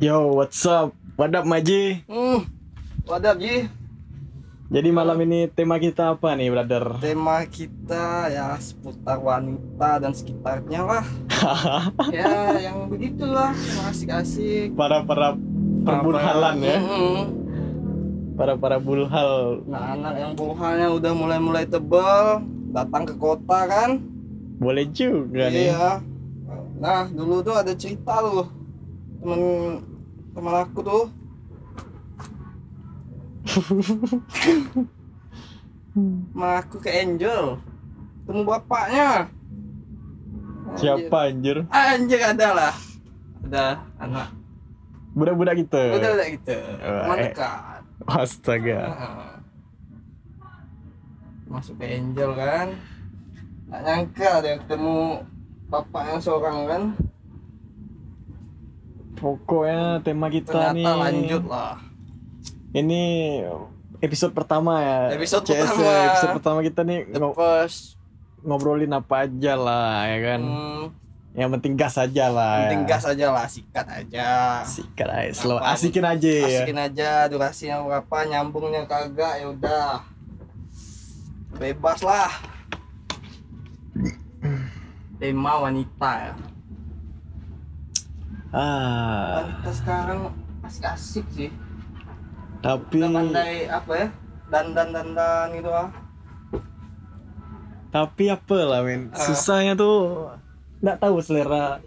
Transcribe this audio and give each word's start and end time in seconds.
Yo, 0.00 0.32
what's 0.32 0.64
up? 0.64 0.96
What 1.20 1.36
up, 1.36 1.44
Maji? 1.44 2.00
Hmm, 2.08 2.48
wadah 3.04 3.36
Ji. 3.36 3.68
Jadi 4.72 4.88
malam 4.88 5.20
ini 5.28 5.44
tema 5.44 5.76
kita 5.76 6.16
apa 6.16 6.32
nih, 6.32 6.48
brother? 6.48 6.96
Tema 7.04 7.44
kita 7.44 8.32
ya 8.32 8.56
seputar 8.56 9.20
wanita 9.20 10.00
dan 10.00 10.16
sekitarnya 10.16 10.88
lah. 10.88 11.04
ya, 12.16 12.56
yang 12.64 12.88
begitulah, 12.88 13.52
yang 13.52 13.92
asik-asik. 13.92 14.72
para 14.72 15.04
para 15.04 15.36
perbulhalan 15.84 16.56
ya, 16.64 16.80
Mm-mm. 16.80 17.16
para 18.40 18.56
para 18.56 18.80
bulhal. 18.80 19.60
Nah, 19.68 20.00
anak 20.00 20.16
yang 20.16 20.32
buhalnya 20.32 20.96
udah 20.96 21.12
mulai-mulai 21.12 21.68
tebal, 21.68 22.40
datang 22.72 23.04
ke 23.04 23.20
kota 23.20 23.68
kan? 23.68 24.00
Boleh 24.56 24.88
juga 24.88 25.52
nih. 25.52 25.76
Iya. 25.76 26.00
Nah, 26.80 27.04
dulu 27.12 27.44
tuh 27.44 27.52
ada 27.52 27.76
cerita 27.76 28.16
tuh. 28.24 28.48
Temen 29.20 29.89
teman 30.40 30.56
aku 30.56 30.80
tuh. 30.80 31.04
Temen 36.32 36.52
aku 36.56 36.80
ke 36.80 36.88
Angel. 36.88 37.60
Temu 38.24 38.48
bapaknya. 38.48 39.28
Siapa 40.80 41.28
anjir? 41.28 41.68
Anjir 41.68 42.24
ada 42.24 42.48
lah. 42.56 42.74
Ada 43.44 43.84
anak. 44.00 44.32
Budak-budak. 45.12 45.60
Udah 45.68 46.10
udah 46.16 46.26
gitu. 46.32 46.56
Teman 46.56 47.20
eh. 47.20 47.24
dekat. 47.28 47.84
Astaga. 48.08 48.80
Nah. 48.80 49.36
Masuk 51.52 51.76
ke 51.76 51.84
Angel 51.84 52.32
kan. 52.32 52.80
Nggak 53.68 53.82
nyangka 53.84 54.28
ada 54.40 54.56
ketemu 54.56 55.20
bapak 55.68 56.02
yang 56.08 56.20
seorang 56.24 56.56
kan. 56.64 56.82
Pokoknya 59.20 60.00
tema 60.00 60.26
kita 60.26 60.48
Ternyata 60.72 60.74
nih. 60.74 60.86
lanjut 60.96 61.44
lah. 61.44 61.76
Ini 62.72 63.02
episode 63.98 64.32
pertama 64.32 64.80
ya. 64.80 64.98
Episode 65.12 65.44
CS, 65.44 65.60
pertama. 65.68 65.92
Episode 66.06 66.32
pertama 66.34 66.58
kita 66.62 66.80
nih 66.82 66.98
The 67.06 67.18
ngo- 67.18 67.34
first. 67.34 68.00
ngobrolin 68.40 68.88
apa 68.88 69.28
aja 69.28 69.52
lah, 69.52 70.08
ya 70.08 70.18
kan. 70.26 70.40
Hmm, 70.40 70.84
Yang 71.30 71.50
penting 71.54 71.72
gas 71.76 71.94
aja 71.94 72.26
lah. 72.26 72.64
penting 72.64 72.82
ya. 72.82 72.88
gas 72.88 73.04
aja 73.04 73.26
lah, 73.28 73.44
sikat 73.46 73.86
aja. 73.86 74.28
Sikat 74.64 75.06
aja, 75.06 75.30
slow. 75.30 75.60
Apa- 75.60 75.76
Asikin 75.76 76.02
aja 76.02 76.24
ya. 76.26 76.48
Asikin 76.64 76.78
aja 76.80 77.08
durasinya 77.28 77.84
berapa, 77.84 78.16
nyambungnya 78.24 78.82
kagak 78.82 79.38
ya 79.38 79.46
udah. 79.46 79.90
Bebas 81.54 82.00
lah. 82.00 82.32
Tema 85.20 85.60
wanita 85.60 86.10
ya. 86.24 86.32
Ah, 88.50 89.46
sekarang 89.64 90.34
asik-asik 90.60 91.22
sih. 91.30 91.50
tapi 92.58 92.98
Udah 92.98 93.10
pandai 93.16 93.64
apa 93.64 93.92
ya? 93.94 94.06
Dandan-dandan 94.46 95.46
gitu 95.54 95.70
ah. 95.70 95.88
tapi 97.88 98.26
apa 98.26 98.58
lah 98.60 98.80
men 98.80 99.08
Ah. 99.08 99.18
susahnya 99.20 99.74
tuh 99.74 100.30
nggak 100.80 100.98
tahu 100.98 101.18
selera 101.20 101.78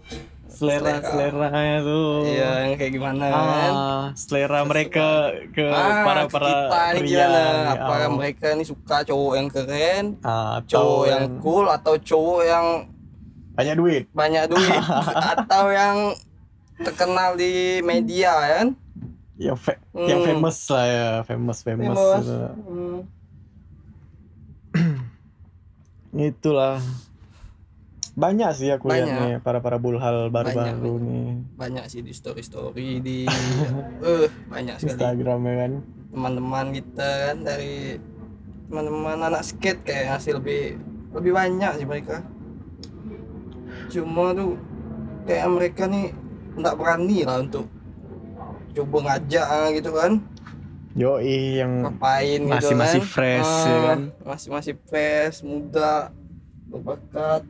selera 0.46 1.00
Selera. 1.00 1.08
seleranya 1.32 1.78
tuh 1.80 2.08
Iya, 2.24 2.50
yang 2.62 2.74
kayak 2.74 2.92
gimana 2.92 3.24
kan? 3.26 3.72
ah, 3.72 4.02
selera 4.14 4.60
mereka 4.62 5.08
ke 5.48 5.64
Ah, 5.64 6.02
para 6.02 6.22
para 6.26 6.44
kita 6.46 6.80
ini 6.90 7.00
pria 7.02 7.16
gimana? 7.18 7.40
nih, 7.40 7.72
Apakah 7.74 8.00
ah. 8.02 8.12
mereka 8.14 8.46
ini 8.50 8.64
suka 8.64 8.96
cowok 9.02 9.32
yang 9.34 9.48
keren, 9.48 10.04
Ah, 10.20 10.60
cowok 10.62 11.04
yang 11.06 11.24
cool 11.38 11.66
atau 11.66 11.94
cowok 11.94 12.40
yang 12.42 12.66
banyak 13.54 13.74
duit 13.74 14.02
banyak 14.10 14.44
duit 14.46 14.80
atau 15.34 15.64
yang 15.70 15.96
terkenal 16.76 17.34
di 17.34 17.52
media 17.80 18.32
kan? 18.34 18.68
yang 19.34 19.58
fa- 19.58 19.82
yang 19.92 20.22
Hmm. 20.22 20.28
famous 20.30 20.58
lah 20.68 20.86
ya 20.86 21.08
famous 21.24 21.58
famous, 21.60 21.90
Famous. 21.90 22.22
gitu. 22.22 22.38
Hmm. 22.64 22.98
itulah 26.30 26.78
banyak 28.14 28.46
sih 28.54 28.70
aku 28.70 28.86
lihat 28.88 29.10
Banyak. 29.10 29.18
nih 29.18 29.34
para 29.42 29.58
para 29.58 29.74
bulhal 29.74 30.30
baru-baru 30.30 30.70
Banyak, 30.70 31.02
nih 31.02 31.26
Banyak 31.58 31.84
sih 31.90 32.00
di 32.00 32.14
story 32.14 32.46
story 32.46 33.02
di 33.02 33.26
eh 34.06 34.30
banyak 34.46 34.78
sekali 34.78 34.94
Instagram 34.94 35.40
ya 35.42 35.54
kan 35.58 35.72
teman-teman 36.14 36.66
kita 36.70 37.10
kan 37.26 37.36
dari 37.42 37.98
teman-teman 38.64 39.18
anak 39.20 39.42
skate 39.42 39.82
kayak 39.82 40.14
hasil 40.14 40.38
lebih 40.38 40.78
lebih 41.10 41.30
banyak 41.32 41.72
sih 41.74 41.86
mereka. 41.86 42.22
Cuma 43.86 44.30
tuh 44.30 44.54
kayak 45.26 45.46
mereka 45.48 45.82
nih 45.84 46.14
nggak 46.54 46.74
berani 46.78 47.18
lah 47.26 47.42
untuk 47.42 47.66
coba 48.74 48.96
ngajak 49.06 49.46
ah, 49.46 49.68
gitu 49.70 49.90
kan. 49.90 50.12
Yoi 50.94 51.58
yang 51.58 51.82
ngapain 51.82 52.40
gitu 52.46 52.54
Masih- 52.54 52.70
kan. 52.70 52.82
masih 52.86 53.02
fresh, 53.02 53.54
ya 53.66 53.78
kan? 53.82 54.00
masih 54.22 54.48
masih 54.54 54.74
fresh 54.86 55.42
muda 55.42 56.14
berbakat. 56.70 57.42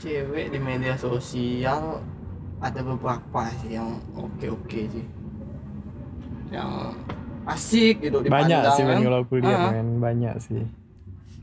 Cewek 0.00 0.48
di 0.48 0.58
media 0.58 0.96
sosial 0.96 2.00
ada 2.60 2.80
beberapa 2.80 3.42
sih 3.60 3.76
yang 3.76 4.00
oke 4.16 4.46
oke 4.48 4.80
sih. 4.88 5.04
Yang 6.48 6.70
asik 7.44 7.94
gitu 8.00 8.18
dipandang 8.20 8.48
banyak 8.64 8.76
sih 8.76 8.84
kan. 8.84 8.98
kalau 9.04 9.18
aku 9.20 9.34
lihat 9.40 9.60
Ah, 9.60 9.84
banyak 10.00 10.34
sih. 10.40 10.62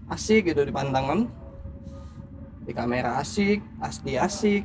Asik 0.09 0.49
gitu 0.49 0.61
dipandang 0.65 1.05
kan 1.05 1.19
di 2.67 2.75
kamera 2.75 3.17
asik 3.17 3.63
asli 3.79 4.13
asik. 4.13 4.63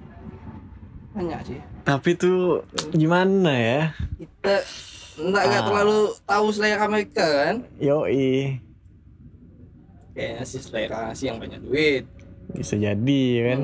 Banyak 1.15 1.41
sih. 1.47 1.61
Tapi 1.83 2.11
tuh 2.13 2.67
gimana 2.91 3.53
ya? 3.53 3.83
Kita 4.17 4.55
enggak 5.19 5.43
enggak 5.45 5.61
Ah. 5.61 5.67
terlalu 5.67 5.99
tahu 6.25 6.47
selera 6.51 6.87
mereka 6.87 7.23
kan? 7.25 7.57
Yoi. 7.79 8.59
Kayaknya 10.13 10.43
sih 10.43 10.61
selera 10.61 11.13
sih 11.13 11.27
yang 11.29 11.39
banyak 11.39 11.61
duit. 11.61 12.05
Bisa 12.51 12.75
jadi 12.75 13.23
kan? 13.47 13.61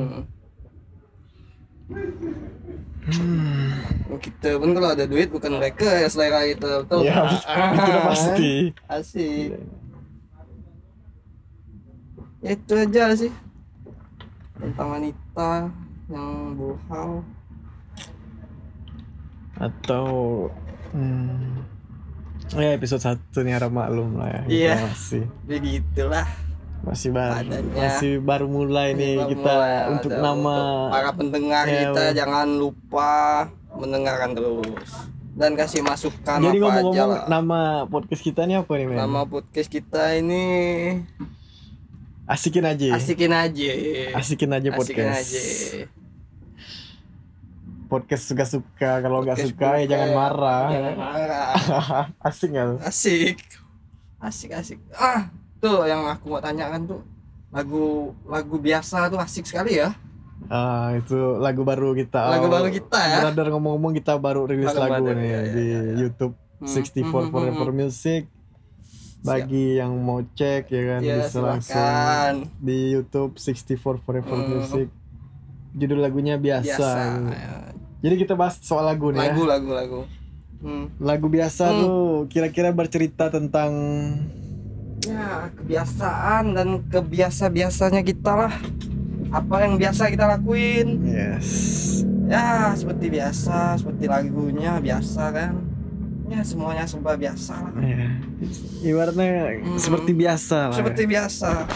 Hmm. 3.09 3.73
kita 4.19 4.61
pun 4.61 4.77
kalau 4.77 4.93
ada 4.93 5.09
duit 5.09 5.31
bukan 5.31 5.57
mereka 5.57 5.89
ya 5.89 6.09
selera 6.11 6.45
kita 6.45 6.85
betul 6.85 7.01
ya 7.01 7.25
itu 7.25 7.39
udah 7.89 8.03
pasti. 8.05 8.53
asik. 8.85 9.49
Ya, 12.39 12.51
itu 12.53 12.75
aja 12.77 13.05
sih 13.17 13.33
tentang 14.79 14.95
wanita 14.95 15.51
yang 16.07 16.29
buhal 16.55 17.11
atau 19.59 20.07
hmm, 20.95 21.67
ya 22.55 22.71
episode 22.73 23.03
satu 23.03 23.43
nih 23.43 23.59
harap 23.59 23.75
maklum 23.75 24.15
lah 24.15 24.31
ya 24.31 24.43
Iya. 24.47 24.75
masih 24.87 25.27
begitulah 25.43 26.31
masih 26.79 27.11
baru 27.11 27.43
Badannya. 27.43 27.75
masih 27.75 28.13
baru 28.23 28.47
mulai 28.47 28.95
nih 28.95 29.19
Baru 29.19 29.29
kita 29.29 29.51
mulai 29.51 29.75
untuk 29.91 30.11
ada 30.13 30.23
nama 30.23 30.55
untuk 30.55 30.95
para 30.95 31.11
pendengar 31.13 31.65
Ya, 31.67 31.75
kita 31.83 32.03
Bu. 32.05 32.15
jangan 32.15 32.47
lupa 32.49 33.11
mendengarkan 33.75 34.31
terus 34.31 34.91
dan 35.35 35.51
kasih 35.55 35.83
masukan 35.83 36.39
jadi 36.41 36.55
apa 36.55 36.55
aja 36.55 36.71
ngomong-ngomong 36.79 37.11
lah. 37.11 37.27
nama 37.27 37.61
podcast 37.85 38.23
kita 38.23 38.47
nih 38.47 38.63
apa 38.63 38.73
nih 38.73 38.87
men 38.87 38.95
Nama 38.97 39.21
podcast 39.25 39.69
kita 39.69 40.15
ini 40.15 40.45
asikin 42.29 42.65
aja 42.65 42.87
asikin 42.95 43.33
aja. 43.33 43.71
asikin 44.15 44.51
aja 44.53 44.69
Asikin 44.69 44.77
podcast 44.77 45.17
aja. 45.17 45.43
podcast 47.89 48.25
suka-suka 48.29 48.91
kalau 49.01 49.25
nggak 49.25 49.41
suka 49.41 49.81
ya 49.81 49.97
jangan 49.97 50.11
ya. 50.13 50.17
marah 50.17 50.65
Jangan 50.69 50.95
marah. 51.01 51.49
asik 52.29 52.49
nggak? 52.53 52.69
Asik. 52.85 53.37
Asik 54.21 54.51
asik. 54.53 54.79
Ah, 54.93 55.33
tuh 55.57 55.89
yang 55.89 56.05
aku 56.05 56.29
mau 56.37 56.43
tanyakan 56.43 56.85
tuh 56.85 57.01
lagu 57.49 58.13
lagu 58.29 58.61
biasa 58.61 59.09
tuh 59.09 59.17
asik 59.17 59.49
sekali 59.49 59.81
ya. 59.81 59.97
Ah 60.53 60.93
itu 61.01 61.17
lagu 61.41 61.65
baru 61.65 61.97
kita. 61.97 62.29
Lagu 62.29 62.47
Oh, 62.47 62.53
baru 62.53 62.69
kita 62.69 63.01
ya. 63.09 63.19
Brother 63.25 63.47
ngomong-ngomong 63.57 63.93
kita 63.97 64.21
baru 64.21 64.45
rilis 64.45 64.71
lagu 64.77 65.01
baru, 65.01 65.17
nih 65.17 65.29
ya, 65.33 65.41
ya, 65.41 65.51
di 65.51 65.63
ya, 65.65 65.81
ya. 65.81 65.95
YouTube 65.97 66.35
Hmm, 66.59 66.67
64 66.67 66.91
hmm, 66.91 67.03
hmm, 67.07 67.31
Forever 67.31 67.69
hmm. 67.71 67.79
Music. 67.79 68.23
Bagi 69.21 69.77
yang 69.77 69.93
mau 69.97 70.23
cek 70.23 70.69
ya 70.69 70.83
kan 70.89 71.01
Ya, 71.01 71.15
bisa 71.21 71.39
langsung 71.39 72.35
di 72.59 72.93
YouTube 72.93 73.35
64 73.35 73.77
Forever 73.99 74.23
Hmm. 74.33 74.49
Music. 74.57 74.89
Judul 75.73 75.99
lagunya 75.99 76.37
biasa. 76.37 76.65
Biasa. 76.65 76.91
ya. 77.29 77.55
Jadi 78.01 78.15
kita 78.17 78.33
bahas 78.33 78.57
soal 78.59 78.87
lagu 78.87 79.11
nih 79.11 79.21
Lagu 79.25 79.43
ya. 79.43 79.49
lagu 79.51 79.71
lagu. 79.71 80.01
Hmm. 80.59 80.87
Lagu 80.99 81.27
biasa 81.27 81.65
Hmm. 81.69 81.79
tuh 81.79 82.01
kira-kira 82.27 82.71
bercerita 82.71 83.29
tentang 83.29 83.73
Ya, 85.01 85.49
kebiasaan 85.53 86.53
dan 86.53 86.69
kebiasa-biasanya 86.85 88.03
kita 88.03 88.33
lah. 88.37 88.55
Apa 89.31 89.63
yang 89.63 89.77
biasa 89.77 90.09
kita 90.09 90.27
lakuin? 90.27 91.01
yes. 91.05 91.49
Ya, 92.25 92.75
seperti 92.75 93.09
biasa, 93.09 93.77
seperti 93.77 94.05
lagunya 94.05 94.77
biasa 94.77 95.23
kan. 95.31 95.53
Ya, 96.29 96.41
semuanya 96.43 96.85
serba 96.85 97.17
biasa 97.17 97.53
lah. 97.59 97.73
Ya. 97.81 98.09
Ibaratnya 98.83 99.59
Hmm. 99.59 99.77
seperti 99.77 100.13
biasa 100.13 100.59
lah. 100.69 100.77
Seperti 100.77 101.03
biasa. 101.05 101.51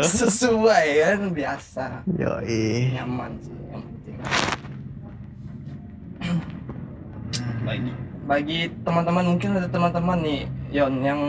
Sesuai 0.00 0.86
kan 1.00 1.20
biasa 1.30 1.84
Yoi. 2.08 2.94
nyaman 2.94 3.34
sih 3.36 3.50
yang 3.66 3.82
penting 3.82 4.16
bagi 7.60 7.90
bagi 8.24 8.58
teman-teman 8.80 9.24
mungkin 9.26 9.50
ada 9.52 9.66
teman-teman 9.66 10.18
nih 10.20 10.40
Yon 10.70 11.02
yang 11.02 11.20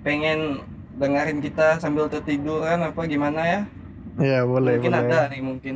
pengen 0.00 0.64
dengerin 0.96 1.38
kita 1.38 1.76
sambil 1.76 2.08
tertiduran 2.08 2.80
apa 2.82 3.04
gimana 3.04 3.40
ya 3.42 3.60
Ya 4.16 4.40
boleh 4.42 4.80
mungkin 4.80 4.96
boleh. 4.96 5.04
ada 5.04 5.20
nih 5.28 5.42
mungkin 5.44 5.74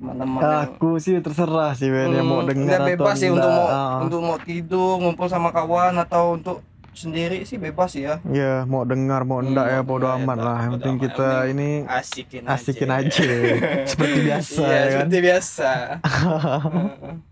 teman-teman 0.00 0.40
yang 0.40 0.72
Aku 0.72 0.96
sih 0.96 1.20
terserah 1.20 1.70
sih 1.72 1.86
Ben 1.86 2.08
yang 2.10 2.24
mau 2.24 2.40
Hmm, 2.40 2.48
dengar 2.48 2.78
atau 2.78 2.88
bebas 2.88 3.14
sih 3.14 3.28
untuk 3.28 3.50
mau 3.50 3.66
Ah. 3.66 4.00
untuk 4.00 4.20
mau 4.20 4.38
tidur 4.38 4.96
ngumpul 4.98 5.26
sama 5.26 5.48
kawan 5.50 5.94
atau 5.98 6.34
untuk 6.34 6.58
sendiri 6.90 7.44
sih 7.44 7.54
bebas 7.56 7.92
ya 7.94 8.18
Ya 8.26 8.64
mau 8.64 8.82
dengar 8.82 9.22
mau 9.22 9.38
enggak 9.38 9.62
Hmm, 9.62 9.74
ya 9.74 9.80
bodo 9.82 10.04
enggak, 10.04 10.24
amat 10.24 10.34
ya, 10.34 10.42
lah. 10.42 10.58
Yang 10.58 10.72
penting 10.74 10.96
kita 10.98 11.28
ini 11.46 11.70
asikin 11.86 12.42
asikin 12.44 12.88
aja, 12.90 13.20
aja 13.20 13.28
seperti 13.90 14.18
biasa 14.22 14.58
iya 14.58 14.66
ya 14.66 14.80
kan. 14.80 14.90
seperti 14.98 15.18
biasa. 15.20 15.70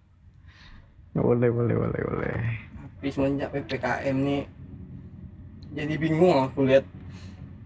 Boleh 1.18 1.50
boleh 1.50 1.74
boleh 1.74 2.00
boleh. 2.04 2.36
tapi 2.92 3.08
semenjak 3.08 3.48
ppkm 3.50 4.16
nih 4.18 4.42
jadi 5.70 5.94
bingung 5.96 6.36
aku 6.40 6.62
lihat 6.62 6.82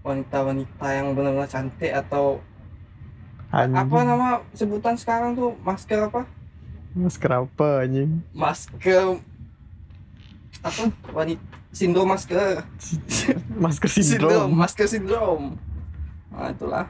wanita-wanita 0.00 0.86
yang 0.90 1.12
benar-benar 1.12 1.46
cantik 1.46 1.88
atau 1.90 2.40
Anjing. 3.52 3.76
apa 3.78 3.96
nama 4.02 4.28
sebutan 4.50 4.96
sekarang 4.96 5.32
tuh 5.32 5.52
masker 5.60 6.00
apa 6.02 6.24
Masker 6.92 7.30
apa 7.34 7.68
anjing? 7.80 8.20
masker 8.32 9.20
apa 10.62 10.82
wanita 11.10 11.42
sindrom 11.70 12.04
masker 12.06 12.64
Masker 13.64 13.88
sindrom 13.90 14.28
sindrom. 14.30 14.48
masker 14.52 14.86
sindrom 14.86 15.42
nah 16.28 16.48
itulah 16.48 16.84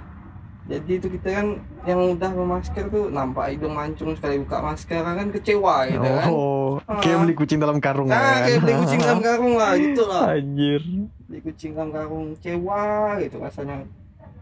jadi 0.62 0.92
itu 0.94 1.10
kita 1.10 1.28
kan 1.32 1.46
yang 1.82 2.14
udah 2.14 2.30
bermasker 2.30 2.86
tuh 2.86 3.10
nampak 3.10 3.50
hidung 3.50 3.74
mancung 3.74 4.14
sekali 4.14 4.38
buka 4.38 4.62
masker 4.62 5.02
kan 5.02 5.26
kecewa 5.28 5.74
gitu 5.88 5.98
kan 6.00 6.28
Oh, 6.30 6.78
Ah. 6.82 6.98
kayak 6.98 7.18
beli 7.20 7.34
kucing 7.34 7.58
dalam 7.58 7.78
karung 7.78 8.06
nah 8.06 8.18
kan. 8.38 8.46
kayak 8.46 8.58
beli 8.60 8.74
kucing 8.76 9.00
dalam 9.00 9.18
karung 9.20 9.54
lah 9.54 9.72
gitu 9.74 10.02
lah 10.04 10.24
Anjir. 10.34 10.82
beli 11.24 11.40
kucing 11.42 11.70
dalam 11.74 11.90
karung 11.90 12.24
kecewa 12.32 12.82
gitu 13.18 13.36
rasanya 13.36 13.76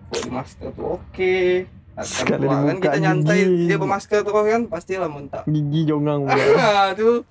kok 0.06 0.20
di 0.20 0.30
masker 0.30 0.68
tuh 0.70 0.86
oke 0.96 1.36
Akan 1.64 1.79
Sekali 2.06 2.46
keluar 2.46 2.56
kan 2.56 2.76
dibuka 2.76 2.88
kita 2.88 2.98
nyantai 3.00 3.40
gigi. 3.44 3.66
dia 3.68 3.76
bermasker 3.76 4.20
terus 4.22 4.46
kan 4.46 4.62
pastilah 4.66 5.10
muntah 5.10 5.42
Gigi 5.44 5.80
jongang 5.84 6.20
ah 6.30 6.90
tuh 6.94 7.24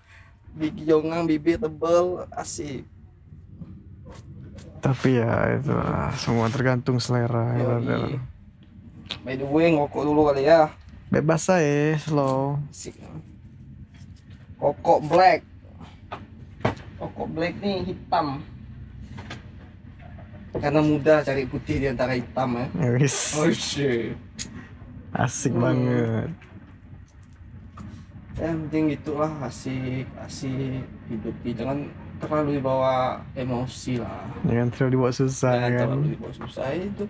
gigi 0.55 0.83
jongang 0.85 1.23
bibir 1.25 1.57
tebel 1.57 2.25
asik 2.33 2.83
Tapi 4.79 5.19
ya 5.19 5.59
itu 5.59 5.75
lah, 5.75 6.15
semua 6.15 6.47
tergantung 6.47 7.03
selera. 7.03 7.51
ya, 7.59 7.83
Yoi. 7.83 8.15
by 9.27 9.35
the 9.35 9.43
way 9.43 9.75
ngokok 9.75 10.07
dulu 10.07 10.31
kali 10.31 10.47
ya 10.47 10.71
Bebas 11.09 11.49
aja, 11.49 11.97
slow. 11.97 12.61
Asik. 12.69 12.93
Kokok 14.61 15.01
black. 15.09 15.41
Kokok 17.01 17.27
black 17.33 17.57
nih 17.65 17.81
hitam. 17.81 18.45
Karena 20.53 20.85
mudah 20.85 21.25
cari 21.25 21.49
putih 21.49 21.81
di 21.81 21.87
antara 21.89 22.13
hitam 22.13 22.61
ya. 22.61 22.65
Ya, 22.77 22.89
wis. 22.93 23.33
Oh 23.41 23.49
shit. 23.49 24.13
Asik 25.19 25.51
Hmm. 25.51 25.61
banget. 25.61 26.29
Ya, 28.33 28.55
penting 28.55 28.83
gitulah 28.89 29.27
asik 29.43 30.07
asik 30.17 30.79
hidup 31.05 31.35
jangan 31.43 31.91
terlalu 32.17 32.55
dibawa 32.55 33.19
emosi 33.33 33.99
lah 33.99 34.31
Jangan 34.47 34.67
terlalu 34.69 34.91
dibuat 34.95 35.11
susah 35.13 35.53
jangan 35.59 35.67
kan. 35.69 35.87
terlalu 35.91 36.07
dibawa 36.09 36.31
susah 36.33 36.67
itu 36.71 37.03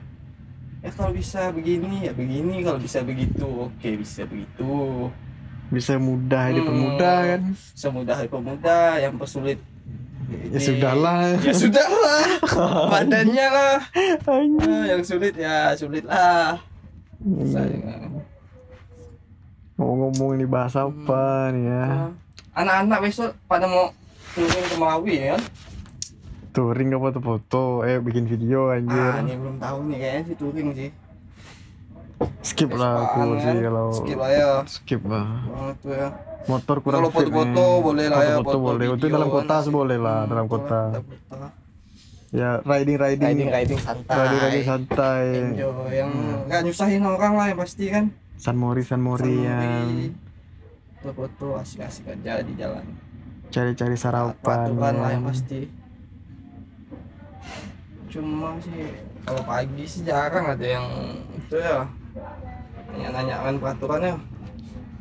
ya 0.79 0.89
kalau 0.89 1.11
bisa 1.11 1.41
begini 1.51 2.01
ya 2.01 2.11
begini 2.11 2.65
kalau 2.65 2.79
bisa 2.79 3.05
begitu 3.05 3.45
oke 3.45 3.89
bisa 3.93 4.25
begitu 4.25 4.73
Bisa 5.69 5.93
mudah 5.95 6.49
Hmm. 6.49 6.55
dipermudah 6.57 7.17
kan. 7.27 7.41
semudah 7.75 8.17
dipermudah 8.19 8.97
yang 8.97 9.13
persulit 9.13 9.61
Ya 10.49 10.57
sudahlah. 10.57 11.37
ya 11.37 11.53
sudahlah 11.53 12.25
badannya 12.91 13.47
lah 13.49 13.77
Anjing. 14.25 14.65
Ah, 14.65 14.85
yang 14.87 15.01
sulit 15.03 15.33
ya 15.33 15.73
sulit 15.73 16.05
lah 16.05 16.57
Hmm. 17.19 17.43
Saya- 17.45 18.07
Ngomong-ngomong 19.75 20.35
ini 20.35 20.45
bahasa 20.45 20.83
Hmm. 20.83 21.03
apa 21.03 21.23
nih 21.49 21.63
ya? 21.65 21.85
anak-anak 22.51 22.99
besok 23.01 23.31
pada 23.45 23.63
mau 23.65 23.95
turun 24.29 24.51
ke 24.61 24.75
Malawi 24.75 25.13
ya 25.17 25.27
kan 25.31 25.41
Touring 26.49 26.91
apa 26.91 27.07
tuh 27.09 27.21
foto? 27.21 27.63
Eh 27.81 27.97
bikin 27.97 28.25
video 28.25 28.67
ah 28.67 28.75
anjir. 28.75 29.11
ini 29.21 29.35
belum 29.37 29.55
tahu 29.57 29.77
nih 29.85 29.97
kayaknya 29.97 30.21
sih 30.25 30.35
touring 30.35 30.69
sih 30.73 30.89
Skip 32.41 32.71
lah 32.73 32.91
aku 33.05 33.19
Vespaan, 33.21 33.39
sih 33.39 33.47
kan? 33.49 33.63
kalau 33.63 33.87
skip 33.93 34.17
lah 34.17 34.29
ya 34.29 34.49
skip 34.65 35.01
lah. 35.05 35.25
tuh 35.77 35.93
ya 35.93 36.09
Motor 36.41 36.77
kurang 36.81 36.97
Kalau 36.97 37.09
foto-foto 37.13 37.63
boleh 37.81 38.05
lah 38.05 38.19
ya, 38.19 38.35
Foto-foto 38.37 38.47
foto 38.49 38.57
boleh. 38.65 38.85
Itu 38.89 39.05
dalam 39.07 39.27
kan 39.29 39.35
kota 39.37 39.55
sih 39.59 39.71
boleh 39.71 39.97
lah 39.97 40.17
Hmm, 40.17 40.29
dalam 40.29 40.45
kota. 40.47 40.81
dalam 40.89 41.05
kota. 41.05 41.37
Ya 42.29 42.61
riding 42.61 42.95
riding. 42.95 43.25
riding 43.25 43.49
riding 43.49 43.79
santai 43.79 44.13
Riding 44.15 44.39
riding 44.39 44.63
santai. 44.63 45.25
enjoy 45.49 45.89
yang 45.89 46.11
Hmm. 46.11 46.45
nggak 46.45 46.61
nyusahin 46.61 47.01
orang 47.01 47.33
lah 47.33 47.45
yang 47.47 47.57
pasti 47.57 47.85
kan 47.87 48.05
San 48.35 48.55
Mori 48.55 48.81
San 48.81 49.01
Mori 49.01 49.33
yang 49.39 50.13
foto-foto 50.95 51.57
asik-asik 51.57 52.05
aja 52.07 52.39
di 52.39 52.53
jalan 52.53 52.85
cari-cari 53.49 53.95
sarapan. 53.95 54.37
Peraturan 54.39 54.95
lah 54.95 55.09
ya. 55.09 55.13
yang 55.17 55.23
pasti 55.25 55.61
cuma 58.09 58.57
sih 58.59 58.89
kalau 59.21 59.41
pagi 59.43 59.85
sih 59.85 60.01
jarang 60.01 60.45
ada 60.49 60.65
yang 60.65 60.85
itu 61.31 61.55
ya 61.55 61.85
nanya-nanyakan 62.89 63.57
peraturannya 63.57 64.13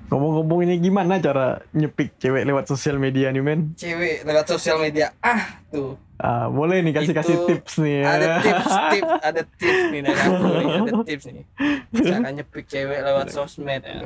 Ngomong-ngomong 0.09 0.65
ini 0.65 0.81
gimana 0.81 1.21
cara 1.21 1.61
nyepik 1.77 2.17
cewek 2.17 2.49
lewat 2.49 2.65
sosial 2.65 2.97
media 2.97 3.29
nih 3.29 3.45
men? 3.45 3.77
cewek 3.77 4.25
lewat 4.25 4.49
sosial 4.49 4.81
media. 4.81 5.13
Ah 5.21 5.61
tuh. 5.69 6.01
Ah, 6.19 6.49
boleh 6.49 6.81
nih 6.81 6.97
kasih-kasih 6.97 7.37
tips 7.47 7.79
nih 7.79 8.03
ya. 8.03 8.05
ada 8.11 8.27
tips 8.43 8.75
tips 8.91 9.13
ada 9.23 9.43
tips 9.47 9.83
nih 9.93 10.01
dari 10.03 10.19
aku 10.19 10.45
nih 10.49 10.65
ada 10.65 10.93
tips 11.13 11.25
nih. 11.29 11.45
Cara 11.93 12.29
nyepik 12.33 12.65
cewek 12.67 13.01
lewat 13.05 13.27
sosmed 13.31 13.83
ya. 13.85 14.01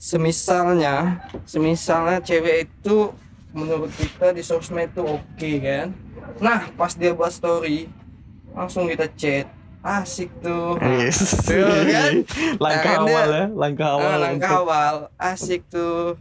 Semisalnya 0.00 1.20
semisalnya 1.44 2.18
cewek 2.24 2.66
itu 2.66 3.12
menurut 3.52 3.92
kita 3.92 4.32
di 4.32 4.40
sosmed 4.40 4.88
tuh 4.96 5.20
oke 5.20 5.50
kan? 5.60 5.92
Nah 6.40 6.72
pas 6.80 6.96
dia 6.96 7.12
buat 7.12 7.30
story 7.30 7.92
langsung 8.56 8.88
kita 8.88 9.04
chat 9.12 9.46
asik 9.84 10.32
tuh 10.40 10.74
Nah, 10.74 10.96
Yes. 10.98 11.20
tuh 11.44 11.60
kan 11.86 12.12
langkah 12.56 12.94
dia- 12.96 13.04
awal 13.06 13.28
ya, 13.28 13.44
langkah 13.52 13.88
awal. 13.92 14.08
Ah, 14.08 14.16
langkah 14.18 14.48
untuk- 14.50 14.62
awal 14.64 14.94
asik 15.14 15.60
tuh 15.68 16.16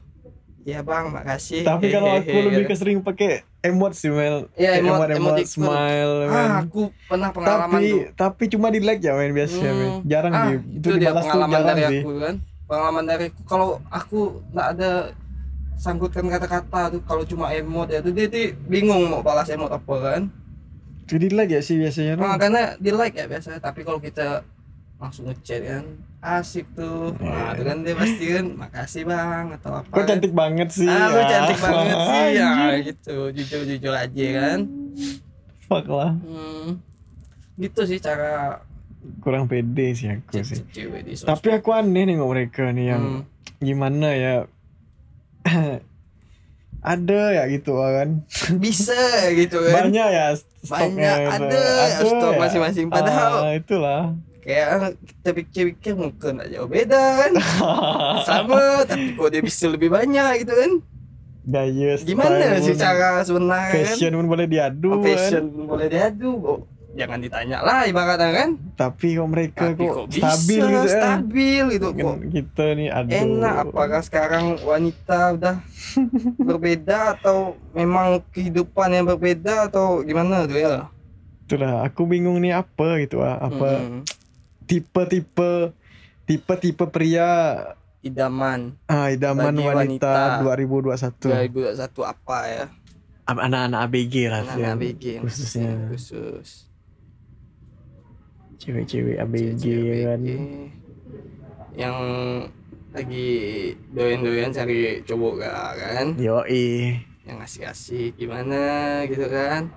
ya 0.61 0.79
bang 0.79 1.05
makasih 1.09 1.63
Tapi 1.63 1.85
kalau 1.89 2.11
aku 2.13 2.27
Hehehe. 2.29 2.45
lebih 2.49 2.65
ke 2.65 2.75
sering 2.75 2.99
pakai 2.99 3.31
emot 3.61 3.91
sih 3.91 4.07
Mel. 4.07 4.51
Iya, 4.53 4.79
emot- 4.79 5.07
emot, 5.07 5.07
emoticon. 5.09 5.47
smile 5.49 6.13
men. 6.21 6.31
ah 6.33 6.51
aku 6.61 6.81
pernah 7.05 7.29
pengalaman 7.31 7.71
tapi 7.73 7.87
tuh 7.89 7.99
tapi 8.13 8.43
cuma 8.47 8.67
di 8.67 8.79
like 8.79 8.99
ya 8.99 9.11
men 9.13 9.31
biasanya 9.31 9.71
men. 9.71 9.87
Hmm. 9.89 10.01
Jarang 10.05 10.33
ah, 10.33 10.43
di 10.45 10.53
itu, 10.73 10.87
dia 10.89 10.99
dibalas 11.01 11.15
tuh 11.17 11.27
pengalaman 11.29 11.51
jarang 11.53 11.67
dari 11.69 11.83
sih. 11.85 12.01
aku 12.01 12.11
kan 12.17 12.35
pengalaman 12.63 13.03
dari 13.05 13.25
aku 13.25 13.41
kalau 13.43 13.67
aku 13.85 14.19
nggak 14.49 14.67
ada 14.69 14.91
sangkutkan 15.75 16.25
kata-kata 16.29 16.81
tuh 16.89 17.01
kalau 17.01 17.23
cuma 17.23 17.47
emot 17.49 17.87
ya 17.87 17.99
tuh 17.99 18.11
dia 18.11 18.27
tuh 18.27 18.39
bingung 18.65 19.03
mau 19.05 19.19
balas 19.19 19.47
emot 19.47 19.67
apa 19.69 19.95
kan 19.97 20.21
Jadi 21.03 21.25
di 21.25 21.35
like 21.35 21.49
ya 21.49 21.59
sih 21.59 21.75
biasanya. 21.75 22.13
nah, 22.15 22.35
karena 22.35 22.61
di 22.75 22.89
like 22.89 23.13
ya 23.13 23.25
biasa 23.25 23.57
tapi 23.57 23.81
kalau 23.81 23.97
kita 23.97 24.41
langsung 24.95 25.27
ngechat 25.27 25.61
kan 25.61 25.83
asik 26.23 26.63
tuh 26.71 27.11
nah 27.19 27.51
itu 27.51 27.61
kan 27.61 27.77
dia 27.81 27.91
pasti 27.93 28.25
kan 28.29 28.45
makasih 28.55 29.03
bang 29.03 29.51
atau 29.51 29.71
apa 29.77 29.91
Kok 29.91 30.05
cantik 30.05 30.31
banget 30.31 30.69
sih. 30.71 30.87
ah 30.87 31.07
lu 31.07 31.19
ya. 31.19 31.27
cantik 31.27 31.59
banget 31.59 31.97
sih 31.99 32.25
ya 32.31 32.47
Anjing. 32.47 32.81
gitu 32.87 33.15
jujur 33.29 33.61
jujur 33.65 33.91
aja 33.93 34.25
kan 34.33 34.59
Fuck 35.61 35.85
lah. 35.87 36.15
hmm. 36.15 36.79
gitu 37.57 37.81
sih 37.83 37.99
cara 37.99 38.63
Kurang 39.19 39.51
pede 39.51 39.91
sih 39.91 40.07
aku 40.07 40.39
sih. 40.39 40.63
Tapi 41.21 41.47
aku 41.51 41.69
aneh 41.69 42.03
nengok 42.05 42.29
mereka 42.29 42.71
nih 42.71 42.85
yang 42.89 43.03
Hmm. 43.03 43.21
gimana 43.59 44.09
ya. 44.09 44.35
ada 46.83 47.21
ya 47.31 47.43
gitu 47.47 47.71
kan. 47.73 48.27
bisa 48.57 48.99
gitu 49.31 49.57
kan 49.57 49.87
Banyak 49.87 50.07
ya 50.09 50.27
stoknya. 50.35 50.69
Banyak, 50.69 51.15
itu. 51.23 51.43
ada 51.47 51.63
stok 52.03 52.33
masing-masing. 52.37 52.85
Padahal- 52.87 53.41
Ah, 53.41 53.53
itulah. 53.53 54.01
kayak 54.39 54.67
kita 55.01 55.29
pikir-pikir 55.33 55.93
mungkin 55.95 56.43
jauh 56.45 56.67
beda 56.67 56.99
kan 57.17 57.31
sama 58.27 58.83
tapi 58.83 59.15
kok 59.15 59.29
dia 59.29 59.39
bisa 59.39 59.71
lebih 59.71 59.87
banyak 59.87 60.43
gitu 60.43 60.51
kan 60.51 60.71
Gaya 61.43 61.95
gimana 61.97 62.55
sih 62.59 62.71
cara 62.73 63.19
sebenarnya 63.19 63.67
kan 63.69 63.75
Fashion 63.87 64.11
pun 64.13 64.27
boleh 64.27 64.43
diadu 64.45 64.89
Oh, 64.89 64.99
kan. 64.99 65.07
fashion 65.09 65.43
pun 65.49 65.63
boleh 65.65 65.87
diadu 65.87 66.29
kok 66.37 66.59
jangan 66.93 67.19
ditanya 67.19 67.57
lah 67.59 67.83
ibaratnya 67.83 68.29
kan? 68.31 68.49
Tapi 68.73 69.07
kok 69.13 69.25
mereka 69.27 69.63
tapi 69.69 69.83
kok, 69.83 69.95
kok 69.95 70.05
bisa 70.07 70.29
stabil 70.31 70.61
gitu 70.63 70.77
ya. 70.79 70.93
stabil 70.93 71.63
gitu 71.71 71.87
Kan 71.89 71.99
kok. 71.99 72.17
kita 72.29 72.65
nih 72.73 72.89
aduh. 72.89 73.17
enak 73.17 73.55
apakah 73.63 74.01
sekarang 74.01 74.45
wanita 74.61 75.19
udah 75.33 75.55
berbeda 76.47 76.97
atau 77.13 77.37
memang 77.71 78.21
kehidupan 78.29 78.89
yang 78.91 79.05
berbeda 79.07 79.67
atau 79.67 80.01
gimana 80.01 80.45
tuh 80.45 80.55
ya 80.55 80.67
Itu 80.69 80.81
itulah 81.53 81.81
aku 81.81 82.05
bingung 82.05 82.39
nih 82.39 82.55
apa 82.55 82.97
gitu 82.97 83.19
ah 83.19 83.37
apa 83.37 83.69
Mm-mm. 83.77 84.01
tipe-tipe 84.63 85.75
tipe-tipe 86.23 86.85
pria 86.87 87.29
idaman. 87.99 88.75
Ah 88.85 89.07
idaman 89.07 89.51
Bagi 89.51 89.63
wanita, 89.63 90.39
wanita. 90.39 90.43
2021 90.43 91.77
2021 91.77 92.03
apa 92.05 92.37
ya? 92.47 92.65
Anak-anak 93.23 93.79
ABG 93.87 94.13
lah 94.27 94.41
anak 94.43 94.55
yang 94.57 94.75
ABG 94.75 95.03
khususnya. 95.19 95.71
Khusus 95.87 96.67
cewek-cewek 98.63 99.19
ABG 99.19 99.59
Cewek 99.59 100.01
kan? 100.07 100.21
Yang 101.75 101.97
lagi 102.95 103.29
doyan-doyan 103.91 104.55
cari 104.55 105.03
cowok 105.03 105.33
gak 105.43 105.71
kan? 105.75 106.07
Yoi. 106.15 106.95
Yang 107.27 107.37
asik-asik 107.43 108.15
gimana 108.15 108.63
gitu 109.11 109.27
kan? 109.27 109.67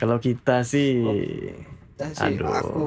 Kalau 0.00 0.16
kita 0.16 0.64
sih 0.64 1.04
Kita 1.92 2.08
sih 2.16 2.40
Aduh. 2.40 2.48
aku 2.48 2.86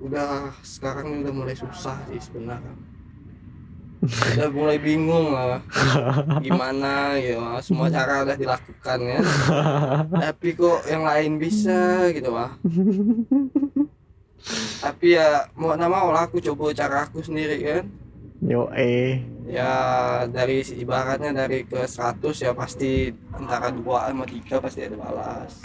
udah 0.00 0.48
sekarang 0.64 1.20
udah 1.20 1.32
mulai 1.34 1.52
susah 1.52 1.98
sih 2.08 2.16
sebenarnya 2.22 2.87
udah 4.04 4.48
mulai 4.54 4.78
bingung 4.78 5.34
lah. 5.34 5.58
Gimana 6.42 7.18
gitu 7.18 7.42
semua 7.64 7.90
cara 7.90 8.22
udah 8.22 8.36
dilakukan 8.38 8.98
ya. 9.02 9.20
Tapi 10.06 10.48
kok 10.54 10.86
yang 10.86 11.02
lain 11.02 11.38
bisa 11.38 12.06
gitu 12.14 12.30
lah 12.30 12.54
tapi 14.78 15.18
ya 15.18 15.50
mau 15.58 15.74
nggak 15.74 15.90
mau 15.90 16.14
aku 16.14 16.38
coba 16.38 16.70
cara 16.72 17.04
aku 17.04 17.20
sendiri 17.20 17.58
kan. 17.60 17.84
Yoi. 18.38 19.18
Ya 19.50 19.74
dari 20.30 20.62
ibaratnya 20.62 21.34
dari 21.34 21.66
ke 21.66 21.82
100 21.82 22.22
ya 22.46 22.54
pasti 22.54 23.10
antara 23.34 23.74
dua 23.74 24.12
sama 24.12 24.24
tiga 24.28 24.62
pasti 24.62 24.86
ada 24.86 24.94
balas 24.94 25.58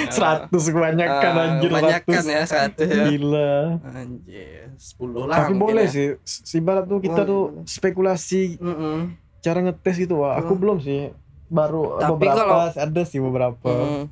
Ais, 0.00 0.14
Ya. 0.14 0.46
100 0.46 0.70
kebanyakan 0.70 1.32
Ah, 1.32 1.44
anjir 1.44 1.68
kebanyakan 1.68 2.20
100. 2.20 2.28
ya 2.28 2.42
100 2.44 2.86
ya 2.88 3.04
Gila 3.08 3.52
anjir 3.84 4.62
10 4.72 5.24
lah 5.24 5.36
Tapi 5.38 5.52
boleh 5.54 5.84
ya. 5.84 5.90
sih 5.90 6.06
Si 6.22 6.56
ibarat 6.56 6.84
tuh 6.84 6.98
kita 6.98 7.20
Boleh, 7.20 7.26
tuh 7.26 7.42
boleh. 7.52 7.64
spekulasi 7.64 8.42
Mm-mm. 8.58 8.96
Cara 9.38 9.58
ngetes 9.60 9.96
gitu 9.98 10.14
wah 10.18 10.36
Aku 10.36 10.52
Hmm. 10.52 10.60
belum 10.60 10.78
sih 10.78 11.10
Baru 11.46 11.96
Tapi 11.96 12.12
beberapa 12.14 12.38
kalau- 12.38 12.70
Ada 12.70 13.02
sih 13.02 13.18
beberapa 13.18 13.70
Mm. 13.70 14.04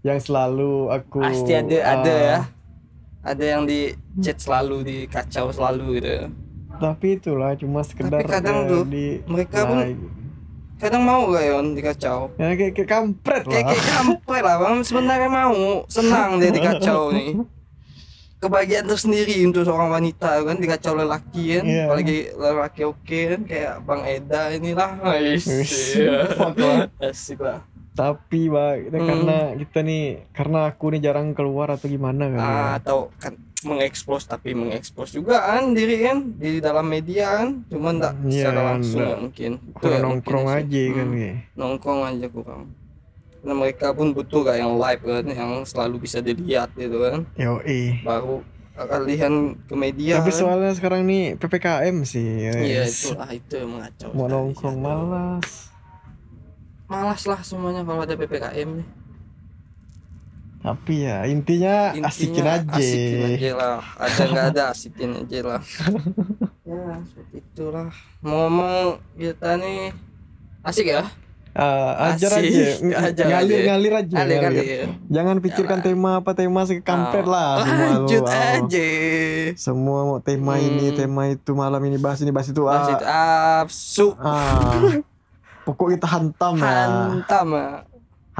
Yang 0.00 0.18
selalu 0.24 0.72
aku 0.88 1.18
pasti 1.20 1.52
ada 1.52 1.76
ada 1.84 2.08
ah, 2.08 2.18
ya 2.18 2.38
ada 3.20 3.44
yang 3.46 3.62
di 3.62 3.92
chat 4.16 4.40
selalu 4.40 4.80
di 4.80 4.96
kacau 5.04 5.52
selalu 5.52 6.00
gitu 6.00 6.32
Tapi 6.72 7.06
itulah 7.14 7.52
cuma 7.52 7.80
sekedar 7.80 8.16
Tapi 8.18 8.32
kadang 8.32 8.64
tuh, 8.64 8.88
di 8.88 9.20
mereka 9.22 9.68
pun. 9.68 9.76
Kadang 10.80 11.02
mau 11.02 11.28
gak 11.28 11.44
yon 11.44 11.66
dikacau? 11.72 12.32
Ya 12.34 12.52
kayak, 12.52 12.72
kayak 12.74 12.88
kampret 12.88 13.42
kayak 13.44 13.62
lah. 13.62 13.70
kayak 13.70 13.84
kampret 13.86 14.42
lah 14.42 14.56
bang. 14.58 14.76
Sebenarnya 14.80 15.28
mau. 15.28 15.54
Senang 15.86 16.30
dia 16.36 16.50
dikacau 16.50 17.12
nih. 17.12 17.36
Kebahagiaan 18.40 18.88
tersendiri 18.88 19.36
untuk 19.44 19.68
seorang 19.68 19.92
wanita 19.92 20.40
kan? 20.40 20.56
Dikacau 20.56 20.96
lelaki 20.96 21.60
kan? 21.60 21.64
Iya. 21.64 21.84
apalagi 21.84 22.16
lelaki 22.32 22.82
oke 22.82 23.20
kan? 23.28 23.40
Kayak 23.44 23.74
bang 23.84 24.02
Eda 24.08 24.42
inilah. 24.50 24.90
Wis. 25.04 25.44
iya. 25.94 26.24
Asik 26.98 27.38
lah. 27.38 27.60
Tapi 27.90 28.48
kita 28.48 28.96
Hmm. 28.96 29.04
karena 29.04 29.38
kita 29.60 29.78
nih 29.82 30.02
Karena 30.32 30.58
aku 30.72 30.88
nih 30.88 31.00
jarang 31.02 31.34
keluar 31.34 31.68
atau 31.68 31.84
gimana 31.84 32.32
kan 32.32 32.40
Ah, 32.40 32.70
atau 32.78 33.12
kan 33.20 33.34
mengekspos 33.62 34.24
tapi 34.24 34.52
mengekspos 34.52 35.10
juga 35.10 35.36
kan 35.42 35.70
diri 35.70 36.00
kan 36.02 36.18
di 36.32 36.58
dalam 36.58 36.84
media 36.84 37.38
kan 37.38 37.48
cuma 37.66 37.90
enggak 37.90 38.14
Iya, 38.22 38.32
secara 38.48 38.60
langsung 38.70 39.00
nggak. 39.02 39.18
mungkin 39.20 39.50
Itu 39.70 39.86
ya 39.86 39.98
nongkrong 39.98 40.44
mungkin 40.44 40.58
aja 40.58 40.70
sih. 40.72 40.88
kan 40.90 41.06
Hmm, 41.06 41.14
kayak. 41.14 41.36
nongkrong 41.54 42.00
aja 42.02 42.26
kurang 42.26 42.62
karena 43.36 43.54
mereka 43.54 43.86
pun 43.90 44.06
butuh 44.10 44.40
kayak 44.42 44.60
yang 44.60 44.74
live 44.74 45.02
kan 45.02 45.24
yang 45.26 45.52
selalu 45.62 45.96
bisa 45.98 46.18
dilihat 46.18 46.68
gitu 46.74 46.96
kan 47.00 47.24
Yoi 47.34 48.00
baru 48.00 48.44
kalian 48.72 49.34
ke 49.62 49.74
media 49.74 50.12
Tapi 50.16 50.28
kan. 50.28 50.38
soalnya 50.38 50.72
sekarang 50.72 51.04
nih 51.04 51.36
PPKM 51.36 51.96
sih 52.02 52.48
iya 52.48 52.80
guys. 52.80 53.00
itulah 53.02 53.28
itu 53.28 53.52
yang 53.54 53.70
mengacau 53.70 54.08
Mau 54.10 54.24
nongkrong 54.26 54.76
malas 54.76 55.48
malas 56.86 57.22
lah 57.24 57.40
semuanya 57.40 57.80
kalau 57.80 58.02
ada 58.02 58.12
ppkm 58.12 58.68
nih 58.74 58.86
Tapi 60.60 60.94
ya 61.02 61.24
intinya, 61.24 61.96
asikin 62.04 62.36
Intinya 62.36 62.52
aja. 62.54 62.76
asikin 62.76 63.20
aja 63.32 63.50
lah. 63.54 63.78
Ada 63.96 64.22
nggak 64.28 64.46
ada 64.50 64.62
asikin 64.70 65.10
aja 65.16 65.38
lah. 65.42 65.60
Ya 66.62 67.02
seperti 67.02 67.42
itulah. 67.42 67.90
Mau 68.20 68.46
ngomong 68.46 68.86
kita 69.16 69.56
nih 69.56 69.90
asik 70.62 70.86
ya? 70.86 71.02
Ah, 71.50 72.14
Ajar 72.14 72.30
Asik. 72.30 72.46
aja. 72.46 72.66
Ajar 73.10 73.24
Ngalir 73.26 73.58
aja. 73.58 73.66
ngalir 73.66 73.92
aja 73.96 74.14
kali 74.14 74.34
kali 74.36 74.36
ngalir. 74.38 74.86
Jangan 75.10 75.36
pikirkan 75.40 75.78
tema 75.80 76.22
apa 76.22 76.30
tema 76.30 76.62
sekampret 76.62 77.26
lah 77.26 77.58
semua 77.58 77.66
lu, 77.66 77.74
Oh, 77.74 77.90
lanjut 78.06 78.22
ah. 78.22 78.38
aja. 78.54 78.88
Semua 79.58 79.98
mau 80.06 80.18
tema 80.20 80.54
ini 80.56 80.86
Hmm. 80.86 80.96
tema 80.96 81.22
itu 81.26 81.50
malam 81.52 81.82
ini 81.82 81.98
bahas 81.98 82.20
ini 82.20 82.30
bahas 82.30 82.46
itu 82.46 82.62
ah. 82.62 82.78
Masih 82.78 82.96
absu 83.02 84.06
ah. 84.14 85.02
Pokok 85.60 85.90
kita 85.90 86.06
hantam 86.06 86.54
ya 86.54 86.70
hantam 87.10 87.46
ya 87.50 87.68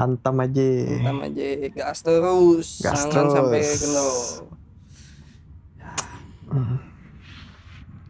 Hantam 0.01 0.35
aja. 0.41 0.69
Hantam 0.97 1.19
aja 1.29 1.45
gas 1.69 1.99
terus 2.01 2.67
Gas 2.81 3.05
jangan 3.05 3.29
terus. 3.29 3.33
sampai 3.37 3.61
kena. 3.61 4.05
Hmm. 6.51 6.77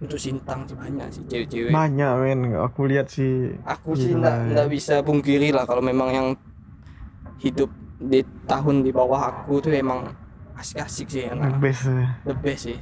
untuk 0.01 0.17
sintang 0.17 0.65
sih 0.65 0.73
banyak 0.73 1.07
sih 1.13 1.21
cewek-cewek. 1.29 1.69
Banyak 1.69 2.11
men. 2.25 2.39
Aku 2.57 2.89
lihat 2.89 3.13
sih. 3.13 3.53
Aku 3.61 3.93
sih 3.93 4.17
Gila, 4.17 4.17
nggak 4.17 4.35
nggak 4.49 4.67
bisa 4.73 4.95
pungkiri 5.05 5.53
lah 5.53 5.69
kalau 5.69 5.85
memang 5.85 6.09
yang 6.09 6.27
hidup 7.37 7.69
di 8.01 8.25
tahun 8.49 8.81
di 8.81 8.89
bawah 8.89 9.29
aku 9.29 9.61
tuh 9.61 9.69
emang 9.69 10.09
asik-asik 10.57 11.05
sih 11.05 11.29
the 11.29 11.37
enak 11.37 11.57
best 11.61 11.85
ya. 11.85 12.09
the 12.25 12.33
best 12.33 12.61
sih 12.69 12.77